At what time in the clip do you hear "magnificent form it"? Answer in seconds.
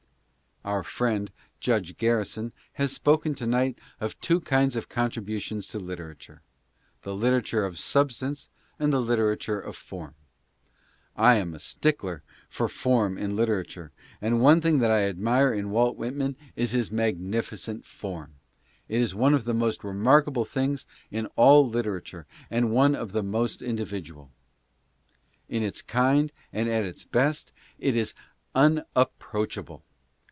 16.91-19.01